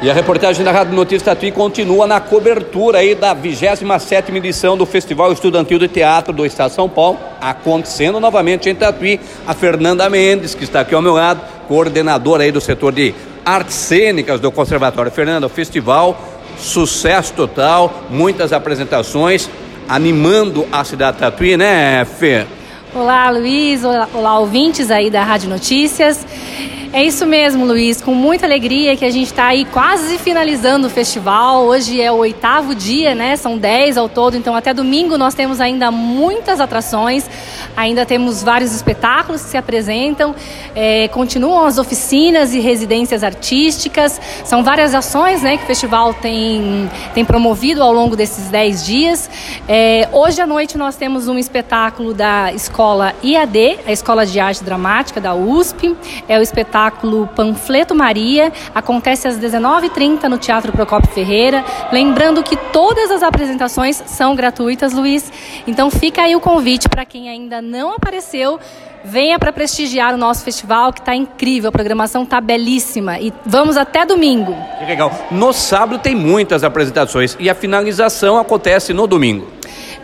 [0.00, 4.86] E a reportagem da Rádio Notícias Tatuí continua na cobertura aí da 27ª edição do
[4.86, 9.18] Festival Estudantil de Teatro do Estado de São Paulo, acontecendo novamente em Tatuí.
[9.44, 13.12] A Fernanda Mendes, que está aqui ao meu lado, coordenadora aí do setor de
[13.44, 15.10] artes cênicas do Conservatório.
[15.10, 16.16] Fernanda, o festival,
[16.56, 19.50] sucesso total, muitas apresentações,
[19.88, 22.46] animando a cidade de Tatuí, né, Fê?
[22.94, 23.84] Olá, Luiz.
[23.84, 26.24] Olá, olá, ouvintes aí da Rádio Notícias.
[26.90, 28.00] É isso mesmo, Luiz.
[28.00, 31.64] Com muita alegria que a gente está aí quase finalizando o festival.
[31.66, 33.36] Hoje é o oitavo dia, né?
[33.36, 37.28] São dez ao todo, então até domingo nós temos ainda muitas atrações.
[37.76, 40.34] Ainda temos vários espetáculos que se apresentam.
[40.74, 44.18] É, continuam as oficinas e residências artísticas.
[44.42, 45.58] São várias ações, né?
[45.58, 49.28] Que o festival tem, tem promovido ao longo desses dez dias.
[49.68, 54.64] É, hoje à noite nós temos um espetáculo da escola IAD, a Escola de Arte
[54.64, 55.94] Dramática da USP.
[56.26, 58.52] É o espetáculo espetáculo Panfleto Maria.
[58.74, 61.64] Acontece às 19h30 no Teatro Procopio Ferreira.
[61.90, 65.30] Lembrando que todas as apresentações são gratuitas, Luiz.
[65.66, 68.60] Então fica aí o convite para quem ainda não apareceu.
[69.04, 71.68] Venha para prestigiar o nosso festival, que está incrível.
[71.68, 73.18] A programação está belíssima.
[73.18, 74.56] E vamos até domingo.
[74.78, 75.10] Que legal.
[75.30, 79.58] No sábado tem muitas apresentações e a finalização acontece no domingo.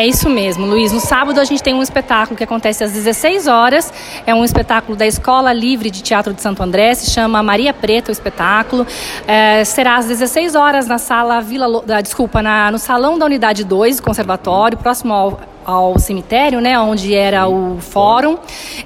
[0.00, 0.92] É isso mesmo, Luiz.
[0.92, 3.92] No sábado a gente tem um espetáculo que acontece às 16 horas.
[4.24, 6.94] É um espetáculo da Escola Livre de Teatro de Santo André.
[6.94, 8.86] Se chama Maria Preta o espetáculo.
[9.26, 11.82] É, será às 16 horas na sala Vila...
[12.00, 17.14] Desculpa, na, no Salão da Unidade 2 do Conservatório, próximo ao ao cemitério, né, onde
[17.14, 18.38] era o fórum.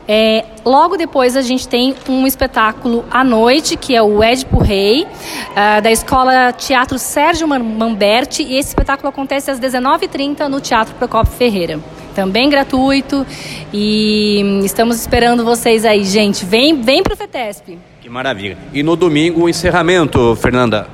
[0.09, 5.05] É, logo depois a gente tem um espetáculo à noite, que é o Édipo Rei,
[5.05, 11.33] uh, da Escola Teatro Sérgio Mamberti, e esse espetáculo acontece às 19h30 no Teatro Procopio
[11.33, 11.79] Ferreira
[12.17, 13.25] também gratuito.
[13.73, 16.45] E estamos esperando vocês aí, gente.
[16.45, 17.79] Vem, vem para o FETESP.
[18.03, 18.59] Que maravilha.
[18.75, 20.89] E no domingo o encerramento, Fernanda?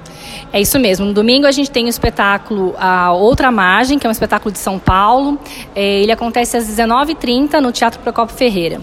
[0.52, 1.06] É isso mesmo.
[1.06, 4.58] No domingo a gente tem o espetáculo A Outra Margem, que é um espetáculo de
[4.58, 5.38] São Paulo.
[5.74, 8.80] É, ele acontece às 19h30 no Teatro Procopio Ferreira.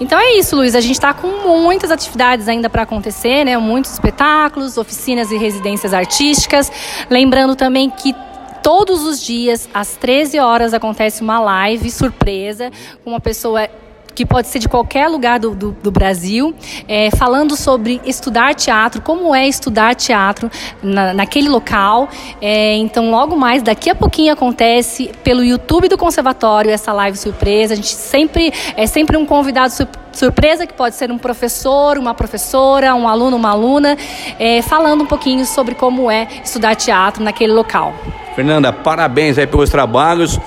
[0.00, 0.74] Então é isso, Luiz.
[0.74, 1.28] A gente está com
[1.60, 3.56] muitas atividades ainda para acontecer, né?
[3.56, 6.72] Muitos espetáculos, oficinas e residências artísticas.
[7.08, 8.14] Lembrando também que
[8.62, 12.70] todos os dias, às 13 horas, acontece uma live surpresa
[13.04, 13.68] com uma pessoa
[14.14, 16.54] que pode ser de qualquer lugar do, do, do Brasil,
[16.88, 20.50] é, falando sobre estudar teatro, como é estudar teatro
[20.82, 22.08] na, naquele local.
[22.40, 27.74] É, então, logo mais, daqui a pouquinho acontece pelo YouTube do Conservatório essa live surpresa.
[27.74, 29.72] A gente sempre é sempre um convidado
[30.12, 33.96] surpresa que pode ser um professor, uma professora, um aluno, uma aluna,
[34.38, 37.94] é, falando um pouquinho sobre como é estudar teatro naquele local.
[38.34, 40.38] Fernanda, parabéns aí pelos trabalhos.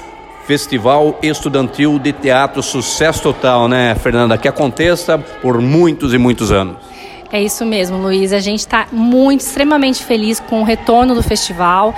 [0.46, 4.38] Festival Estudantil de Teatro, sucesso total, né, Fernanda?
[4.38, 6.78] Que aconteça por muitos e muitos anos.
[7.32, 8.32] É isso mesmo, Luiz.
[8.32, 11.94] A gente está muito, extremamente feliz com o retorno do festival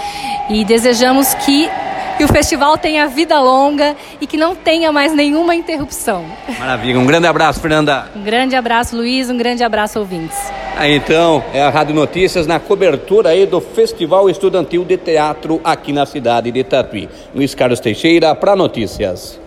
[0.49, 1.69] e desejamos que
[2.17, 6.25] que o festival tenha vida longa e que não tenha mais nenhuma interrupção.
[6.57, 6.99] Maravilha.
[6.99, 8.09] Um grande abraço, Fernanda.
[8.15, 9.29] Um grande abraço, Luiz.
[9.29, 10.35] Um grande abraço, ouvintes.
[10.79, 15.91] Aí então, é a Rádio Notícias na cobertura aí do Festival Estudantil de Teatro aqui
[15.91, 17.09] na cidade de Tatuí.
[17.33, 19.39] Luiz Carlos Teixeira para Notícias.